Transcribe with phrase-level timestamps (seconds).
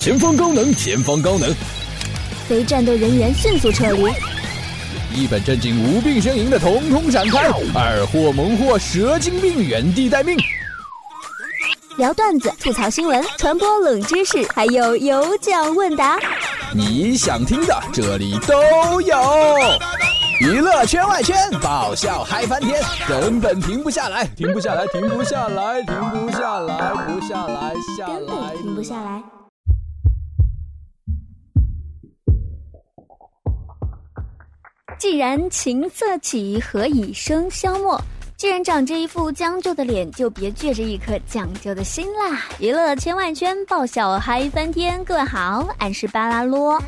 [0.00, 1.54] 前方高能，前方高能！
[2.48, 4.02] 非战斗人员迅速撤离。
[5.14, 10.38] 一本正经无病呻吟的统统闪开，二货萌货蛇精病原地待命。
[11.98, 16.18] 聊段子、吐槽新闻、传播冷知识，还有有奖问答。
[16.74, 19.18] 你想听的这里都有。
[20.40, 25.94] 娱乐圈外圈，爆笑嗨翻天，根本停不下来， 停不下来，停不下来，停
[26.24, 29.22] 不下来，不下来，下来，根本停不下来。
[35.00, 37.98] 既然情色起，何以笙箫默？
[38.36, 42.42] 既然长着一副将就的脸，就别倔着一颗讲究的心啦！
[42.58, 45.02] 娱乐千万圈，爆笑嗨翻天。
[45.02, 46.78] 各位好，俺是巴拉罗。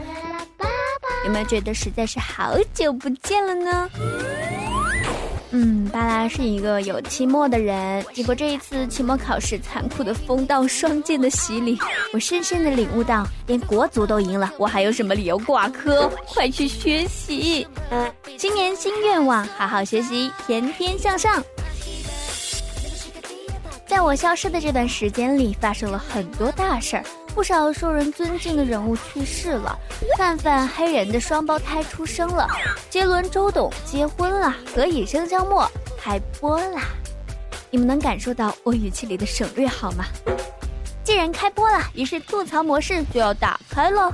[1.24, 3.88] 有没有觉得实在是好久不见了呢？
[5.54, 11.78] 嗯，巴拉是一个有期末的人，经过这一次期末考试残酷的风刀双剑的洗礼，
[12.14, 16.10] 我深深的领悟到，连国足都赢了，我还有什么理由挂科？
[16.26, 17.66] 快去学习！
[18.38, 21.42] 新年新愿望，好好学习，天天向上。
[23.86, 27.04] 在我消失的这段时间里，发生了很多大事儿。
[27.34, 29.76] 不少受人尊敬的人物去世了，
[30.16, 32.46] 范范黑人的双胞胎出生了，
[32.90, 36.82] 杰伦周董结婚了，何以笙箫默开播啦！
[37.70, 40.04] 你们能感受到我语气里的省略号吗？
[41.02, 44.12] 既然开播了，于是吐槽模式就要打开了。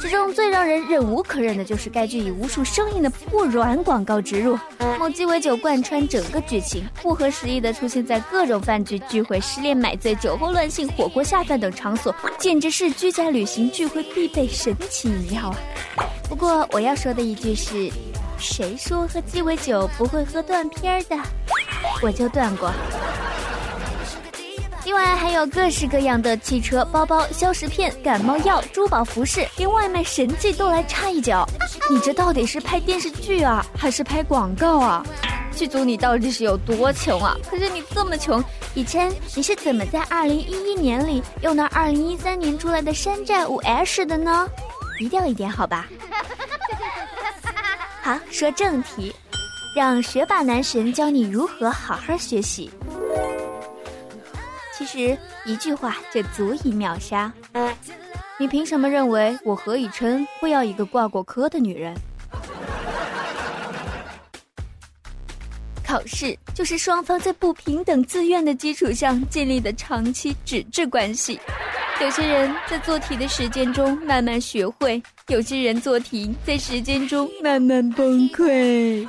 [0.00, 4.58] 其中最让人忍无可忍的就是该剧以无数生硬的不软广告植入，
[4.98, 15.56] 某鸡尾酒贯穿整个剧情，不合时宜的出现在各种饭局、聚会、失恋买醉、酒后乱性、火锅下饭等场所，简直是居家旅行聚会必备神奇饮料啊！
[16.28, 17.90] 不过我要说的一句是，
[18.38, 21.16] 谁说喝鸡尾酒不会喝断片儿的？
[22.02, 22.72] 我就断过。
[24.90, 31.48] 另外还有各式各样的汽车、包包、消食片、感冒药、珠宝服饰，连外卖神器都来插一脚。
[31.88, 35.06] 你这到底是拍电视剧啊，还是拍广告啊？
[35.54, 37.36] 剧组你到底是有多穷啊？
[37.48, 38.42] 可是你这么穷，
[38.74, 44.48] 以琛，你是怎么在二零一一年里用到二零一三年出来的山寨五 S 的呢？
[44.98, 45.86] 低调一点好吧。
[48.02, 49.14] 好，说正题，
[49.76, 52.68] 让学霸男神教你如何好好学习。
[54.80, 57.30] 其实一句话就足以秒杀。
[58.38, 61.94] 你凭什么认为我何以琛会要一个挂过科的女人？
[65.86, 71.38] 考试就是双方在不平等自愿的基础上建立的长期纸质关系。
[72.00, 79.06] 有些人在做题的时间中慢慢学会，有些人做题在时间中慢慢崩溃。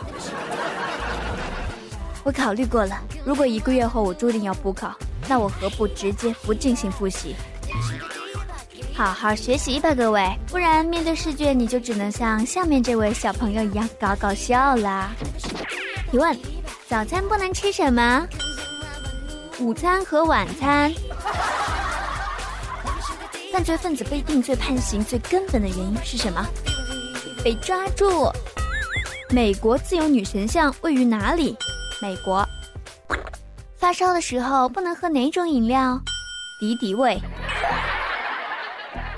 [2.26, 4.94] 我考虑过了，如果一个月后我注定要补考。
[5.28, 7.36] 那我何不直接不进行复习，
[8.94, 15.12] 好好学习吧，各位，不然面对试卷你就只能像下面这位小朋友一样搞搞笑啦。
[16.12, 16.38] 提问：
[16.90, 18.28] 早餐不能吃什么？
[19.60, 20.92] 午餐和晚餐。
[23.54, 26.46] 犯罪分子被定罪判刑最根本的原因是什么？
[27.44, 28.30] 被抓住。
[29.30, 31.56] 美国自由女神像位于哪里？
[32.02, 32.46] 美国。
[33.82, 36.00] 发烧的时候不能喝哪种饮料？
[36.60, 37.20] 敌敌畏。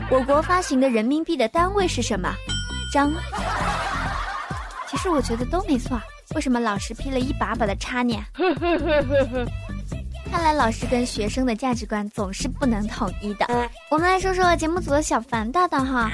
[0.09, 2.33] 我国发行的人民币的单位是什么？
[2.93, 3.11] 张。
[4.87, 5.99] 其实我觉得都没错，
[6.33, 8.15] 为什么老师批了一把把的叉呢？
[10.31, 13.45] 看来老师跟学生的价值观总是不能统一的。
[13.91, 16.09] 我们来说说节目组的小凡大大哈。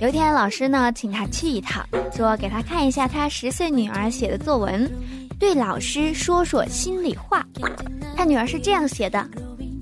[0.00, 4.90] 有一天老师呢请他去一趟，说给他看一下他十岁女儿写的作文。
[5.38, 7.44] 对老师说说心里话，
[8.16, 9.26] 他女儿是这样写的：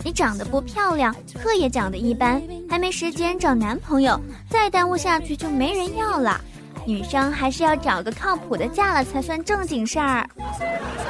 [0.04, 6.40] 你长得不漂亮，课也讲得一般，还没时间找男朋友，再耽误下去就没人要了。
[6.84, 10.28] 女生还是要找个靠谱的嫁了才算正经事儿。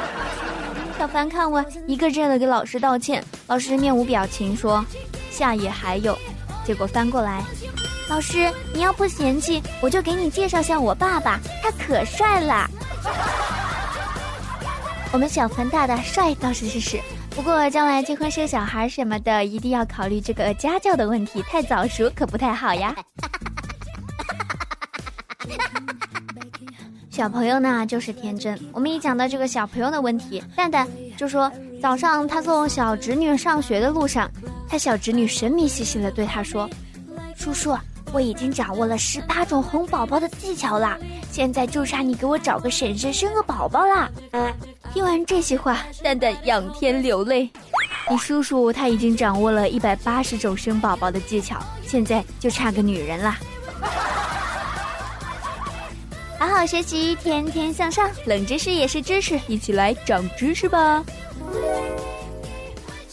[0.99, 4.85] 小凡看完，一个劲的给老师道歉，老师面无表情说
[5.33, 6.17] ：“下页还有。”
[6.65, 7.43] 结果翻过来，
[8.09, 12.71] 老师你要不嫌弃，我就给你介绍下我爸爸，他可帅了。
[15.13, 16.99] 我们小凡大大帅倒是是是，
[17.31, 22.97] 不过将来结婚生小孩什么的，一定要考虑这个家教的问题，太早熟可不太好呀。
[27.11, 34.31] 小朋友呢就是天真，我们一讲到这个小朋友的问题，蛋蛋就说早上他送小侄女上学的路上，
[34.67, 36.69] 他小侄女神秘兮兮的对他说
[37.37, 37.77] ：“叔叔，
[38.15, 40.97] 我已经掌握了十八种哄宝宝的技巧啦，
[41.31, 44.11] 现在就差你给我找个婶婶生个宝宝啦。”
[44.93, 47.49] 听完这些话，蛋蛋仰天流泪。
[48.11, 53.39] 你叔叔他已经掌握了一百八十种生宝宝的技巧，现在就差个女人啦。
[56.39, 61.03] 好好学习，天天向上，冷知识也是知识，一起来长知识吧。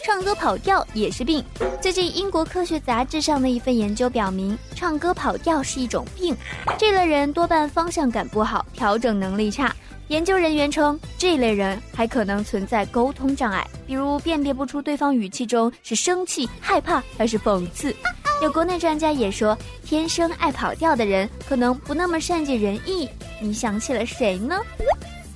[0.10, 1.46] 唱歌跑调也是病。
[1.80, 6.36] 最近，英国科学杂志上的一份研究表明，唱歌跑调是一种病。
[6.80, 9.72] 这类人多半方向感不好，调整能力差。
[10.08, 17.96] 研究人员称，这类人还可能存在沟通障碍，比如辨别不出对方语气中是生气、害怕还是讽刺。
[18.42, 23.08] 有国内专家也说，天生爱跑调的人可能不那么善解人意。
[23.40, 24.60] 你想起了谁呢？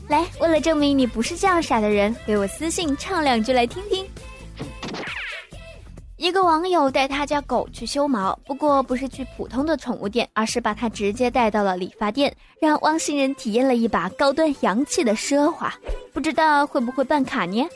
[0.08, 4.04] 来，为了证明你不是这样傻的人，给我私信唱两句来听听。
[6.24, 15.74] 一个网友带他家狗去修毛，不过不是去普通的宠物店，而是把它直接带到了理发店，让汪星人体验了一把高端洋气的奢华，
[16.14, 17.68] 不知道会不会办卡呢？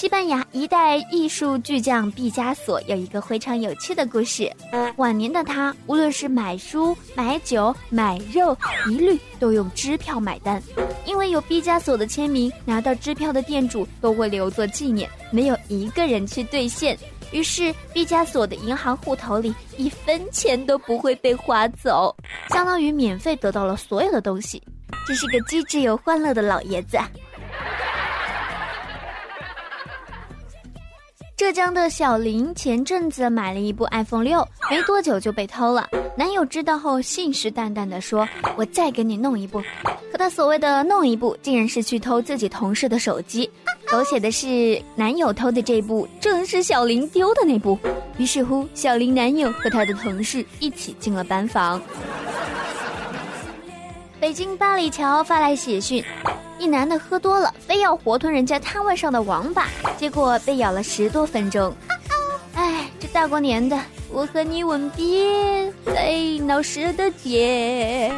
[0.00, 4.50] 西班牙一代艺术巨匠毕加索有一个非常有趣的故事。
[4.96, 8.56] 晚年的他，无论是买书、买酒、买肉，
[8.88, 10.62] 一律都用支票买单，
[11.04, 16.96] 因为有毕加索的签名，拿到支票的店主都会留作纪念，没有一个人去兑现。
[17.30, 22.16] 于是，毕加索的银行户头里一分钱都不会被划走，
[22.48, 24.62] 相当于免费得到了所有的东西。
[25.06, 26.96] 这是个机智又欢乐的老爷子。
[31.40, 35.88] 浙江的小林前阵子买了一部 iPhone 六，没多久就被偷了。
[36.14, 38.28] 男友知道后，信誓旦旦地说
[38.58, 39.58] ：“我再给你弄一部。”
[40.12, 43.50] 可他所谓的弄一部，竟然是去偷自己同事的手机。
[43.90, 47.78] 狗血的是，男友偷的这部正是小林丢的那部。
[48.18, 51.80] 于是乎，小林男友和他的同事一起进了班房。
[54.20, 56.04] 北京八里桥发来喜讯。
[56.58, 61.74] 一男的喝多了，非要活吞人家摊位上的王八，结果被咬了十多分钟。
[62.54, 63.80] 哎，这大过年的，
[64.10, 66.12] 我和你吻别在
[66.44, 68.12] 闹市的街。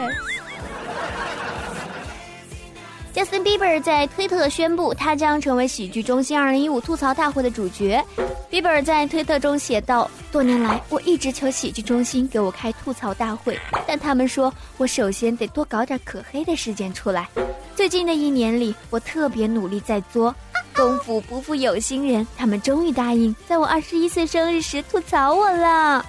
[3.14, 8.02] Justin Bieber 在推特宣布，他将成为喜剧中心2015吐槽大会的主角。
[8.50, 17.28] Bieber 在推特中写道：“多年来，我一直求喜剧中心给我开吐槽大会，但他们说我首先得多搞点可黑的事件出来。”
[17.76, 20.34] 最近的一年里，我特别努力在作
[20.74, 26.04] 功夫，不负有心人，他们终于答应在我二十一岁生日时吐槽我了。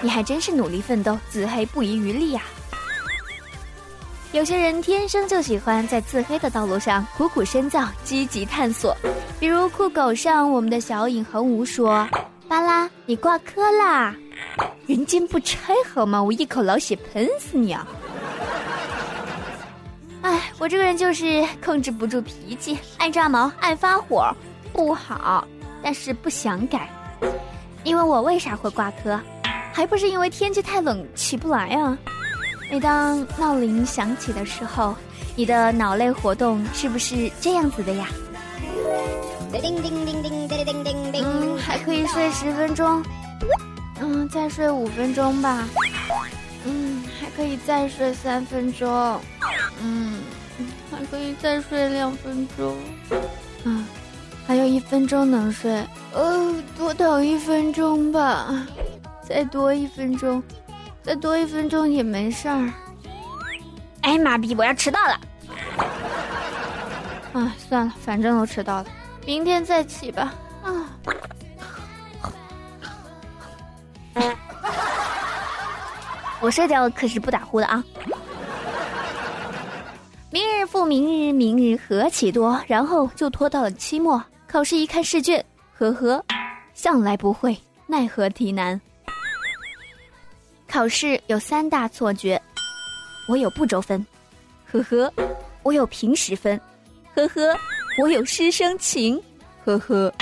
[0.00, 2.42] 你还真是努力奋斗，自黑不遗余力呀。
[4.34, 8.92] 有些人天生就喜欢在自黑的道路上苦苦深造、积极探索，
[9.38, 12.04] 比如酷狗上我们的小影横无说
[12.48, 14.12] ：“巴拉，你挂科啦！
[14.88, 16.20] 人间不拆好吗？
[16.20, 17.86] 我一口老血喷死你啊！”
[20.22, 24.34] 哎，我这个人就是控制不住脾气，爱炸毛，爱发火，
[24.72, 25.46] 不好，
[25.80, 26.90] 但是不想改。
[27.84, 29.20] 因为我为啥会挂科？
[29.72, 31.96] 还不是因为天气太冷起不来啊！
[32.74, 34.96] 每当闹铃响起的时候，
[35.36, 38.08] 你的脑内活动是不是这样子的呀？
[39.52, 43.00] 叮叮叮叮叮叮叮叮，还可以睡十分钟，
[44.00, 45.68] 嗯，再睡五分钟吧，
[46.64, 49.20] 嗯，还可以再睡三分钟。
[49.80, 50.18] 嗯，
[50.90, 52.76] 还可以再睡两分钟。
[53.62, 53.86] 嗯，
[54.48, 55.70] 还有一分钟能睡。
[56.12, 58.52] 呃，多等一分钟吧。
[59.22, 60.42] 再多一分钟，
[61.04, 62.72] 再多一分钟也没事儿。
[64.00, 64.54] 哎妈逼！
[64.54, 65.20] 我要迟到了。
[67.34, 68.86] 啊，算了，反正都迟到了，
[69.26, 70.32] 明天再起吧。
[70.62, 70.90] 啊。
[76.40, 77.84] 我睡觉可是不打呼的啊。
[80.30, 84.76] 明日复明日，明日何其多，然后就拖到了期末考试。
[84.76, 85.44] 一看试卷，
[85.78, 86.24] 呵呵，
[86.72, 88.80] 向来不会，奈何题难。
[90.74, 92.42] 考试有三大错觉：
[93.28, 94.04] 我有不周分，
[94.72, 95.08] 呵呵；
[95.62, 96.60] 我有平时分，
[97.14, 97.56] 呵呵；
[97.96, 99.22] 我有师生情，
[99.64, 100.12] 呵呵。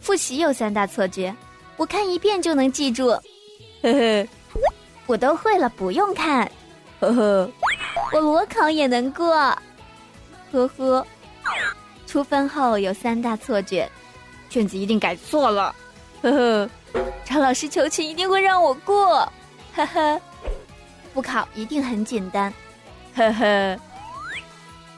[0.00, 1.32] 复习有三大错觉：
[1.76, 3.22] 我看一遍就能记住，呵
[3.92, 4.26] 呵；
[5.06, 6.50] 我都会了，不用看。
[6.98, 7.48] 呵呵，
[8.12, 9.32] 我裸考也能过，
[10.50, 11.06] 呵呵。
[12.08, 13.88] 出分后有三大错觉，
[14.50, 15.72] 卷子一定改错了，
[16.20, 16.68] 呵呵。
[17.24, 19.30] 张老师求情一定会让我过，
[19.74, 20.20] 呵呵。
[21.14, 22.52] 复考一定很简单，
[23.14, 23.78] 呵呵。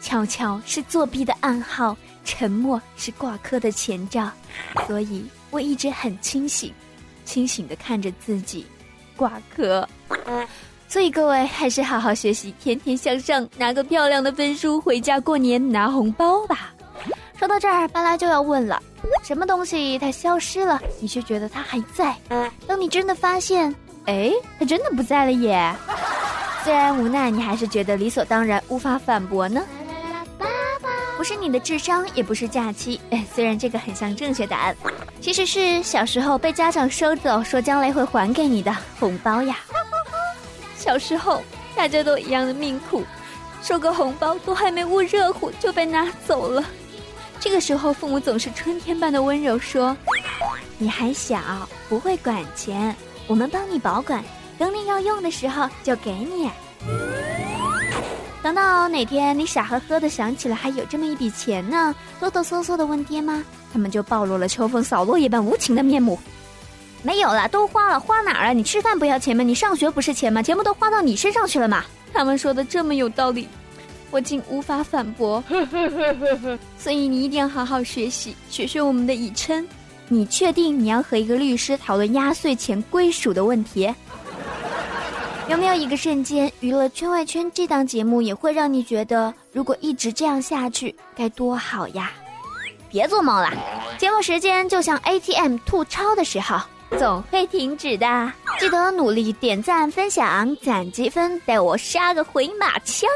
[0.00, 4.30] 悄悄是作弊的暗号，沉默是挂科的前兆，
[4.86, 6.72] 所以我一直很清醒，
[7.24, 8.66] 清醒的看着自己
[9.16, 9.88] 挂科。
[10.86, 16.72] 所以各位还是好好学习，天天向上，拿个漂亮的分数回家过年拿红包吧。
[17.38, 18.80] 说到这儿，巴拉就要问了：
[19.24, 22.14] 什么东西它消失了，你却觉得它还在？
[22.66, 25.74] 当你真的发现，哎，它真的不在了耶！
[26.62, 29.64] 虽然无奈，你还是觉得理所当然，无法反驳呢。
[31.16, 33.00] 不是你的智商，也不是假期。
[33.08, 34.76] 哎，虽然这个很像正确答案，
[35.22, 39.56] 其实是小时候被家长收走，说将来会还给你的红包呀。
[40.76, 41.42] 小时候，
[41.74, 43.02] 大家都一样的命苦，
[43.62, 46.62] 收个红包都还没捂热乎就被拿走了。
[47.44, 49.94] 这个时候，父母总是春天般的温柔说
[50.78, 51.38] ：“你还小，
[51.90, 52.96] 不会管钱，
[53.26, 54.24] 我们帮你保管，
[54.56, 56.48] 等你要用的时候就给你。”
[58.42, 66.18] 等到哪天你傻呵呵的想起来还有这么一笔钱呢，哆哆嗦嗦的问爹妈，他们就暴露了秋风扫落叶般无情的面目。
[67.02, 68.54] 没有了，都花了，花哪儿了？
[68.54, 69.42] 你吃饭不要钱吗？
[69.42, 70.42] 你上学不是钱吗？
[70.42, 71.84] 钱不都花到你身上去了吗？
[72.10, 73.46] 他们说的这么有道理，
[74.14, 75.42] 我竟无法反驳。
[76.78, 79.66] 所以你一定要好好学习，学学我们的以琛。
[80.06, 83.92] 你确定你要和一个律师讨论压岁钱归属的问题？
[85.48, 92.12] 有没有一个瞬间，娱乐圈外圈这档节目也会让你觉得，如果一直这样下去，该多好呀？
[92.88, 93.50] 别做梦了，
[93.98, 96.60] 节目时间就像 ATM 吐钞的时候。
[96.96, 103.10] 总会停止的，记得努力点赞、分享、攒积分，带我杀个回马枪。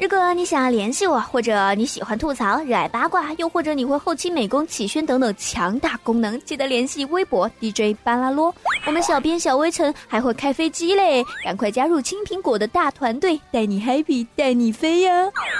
[0.00, 8.54] 如果你想要联系我，或者你喜欢吐槽、热爱八卦，又或者你会后期美工、起宣等等强大功能，记得联系微博 DJ 巴拉罗。
[8.86, 15.12] 我们小编小微尘还会开飞机嘞，赶快加入青苹果的大团队，带你 happy，带你飞呀！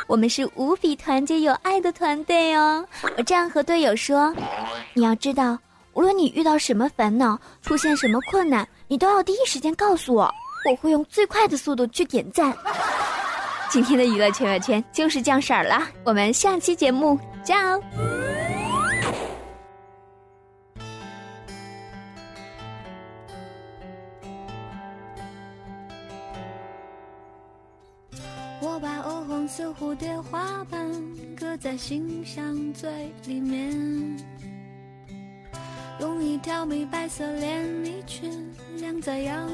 [0.06, 2.86] 我们是无比团结有爱的团队哦。
[3.16, 4.32] 我这样和队友说，
[4.94, 5.58] 你要知道。
[5.94, 10.32] 无论你遇到什么烦恼，出现什么困难，你都要第一时间告诉我，
[10.70, 12.56] 我会用最快的速度去点赞。
[13.70, 17.80] 今天的娱乐圈外圈就是这样色儿了，我们下期节目见哦。
[28.60, 30.90] 我把鹅黄色蝴蝶花瓣
[31.36, 32.90] 搁在心上最
[33.26, 34.16] 里面。
[36.00, 39.48] 用一条米白色连衣裙晾在阳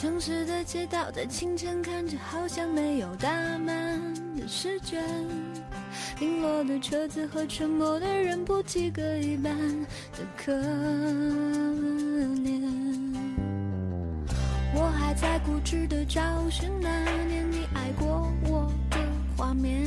[0.00, 3.28] 城市的街道在清晨看着好像没有打
[3.58, 4.00] 满
[4.36, 5.02] 的试卷，
[6.20, 9.52] 零落的车子和沉默的人不及格一般
[10.12, 10.52] 的可
[12.36, 12.62] 怜。
[14.72, 16.88] 我还在固执的找寻那
[17.26, 18.98] 年你爱过我的
[19.36, 19.84] 画面。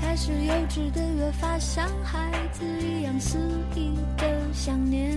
[0.00, 3.38] 开始幼稚的越发像孩子一样肆
[3.76, 5.16] 意的想念，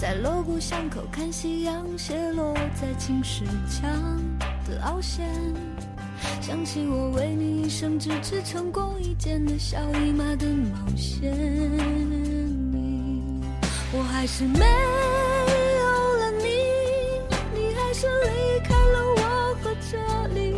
[0.00, 3.92] 在锣鼓巷口看夕阳斜落在青石墙
[4.66, 5.28] 的凹陷，
[6.40, 11.30] 想起我为你一生只织成功一件的小姨妈的冒险，
[13.92, 14.64] 我还是没
[15.76, 16.48] 有了你，
[17.54, 19.98] 你还是离开了我和这
[20.34, 20.54] 里，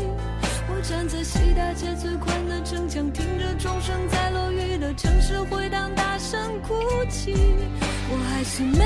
[0.69, 2.63] 我站在西大街最宽的。
[2.65, 6.75] 城墙听着钟声，在落雨的城市回荡，大声哭
[7.11, 7.35] 泣。
[7.35, 8.85] 我还是没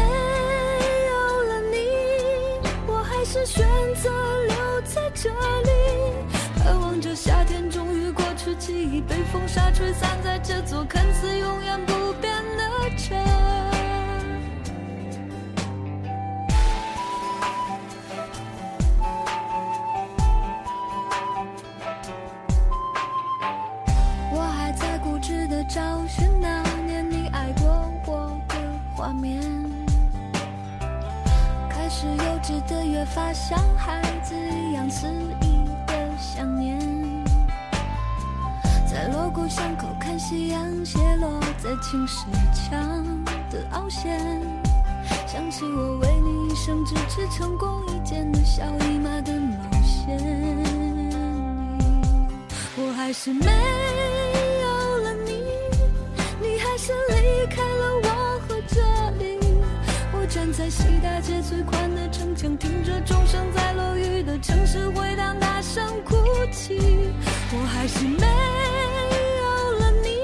[4.96, 5.70] 在这里，
[6.64, 13.14] 盼望着夏天终于过去，记忆被风沙吹散在这座看似永远不变的城。
[24.32, 27.68] 我还在固执的找寻那年你爱过
[28.06, 28.54] 我的
[28.94, 29.42] 画面，
[31.68, 34.00] 开始幼稚的越发像孩。
[34.26, 35.06] 子一样肆
[35.40, 36.76] 意的想念，
[38.84, 42.76] 在锣鼓巷口看夕阳斜落在青石墙
[43.48, 44.20] 的凹陷，
[45.28, 50.18] 想起我为你一生只织成功一件的小姨妈的毛线，
[52.76, 53.46] 我还是没
[60.66, 62.58] 在西大街最宽的城墙。
[62.58, 66.16] 听着钟声在落雨的城市回荡，大声哭
[66.50, 66.76] 泣。
[67.52, 68.26] 我还是没
[69.38, 69.44] 有
[69.78, 70.18] 了你，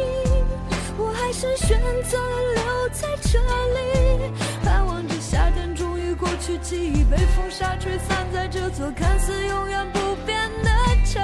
[0.99, 2.18] 我还是选择
[2.56, 4.32] 留在这里，
[4.64, 10.70] 盼望着夏天终于过去，记忆被风沙吹散在这座看似永远不变的
[11.04, 11.22] 城。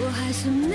[0.00, 0.74] 我还是没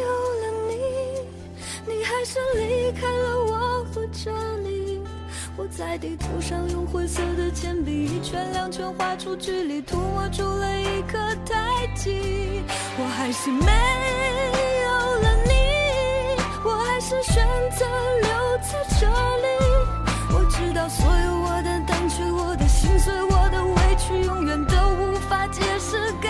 [0.00, 0.08] 有
[0.38, 3.49] 了你，你还是离开了我。
[3.92, 5.02] 我这里，
[5.56, 12.62] 我在地图上用灰色的铅笔一圈两圈画出距离，涂抹出了一颗太极。
[12.98, 13.66] 我还是没
[14.82, 14.88] 有
[15.22, 15.52] 了你，
[16.64, 17.44] 我还是选
[17.76, 17.84] 择
[18.22, 18.28] 留
[18.62, 19.48] 在这里。
[20.32, 26.28] 我知道所有我的胆怯，我的心碎，我的委屈，永远都无法解释给。